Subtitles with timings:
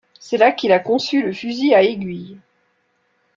[0.19, 2.39] C'est là qu'il a conçu le fusil à aiguille.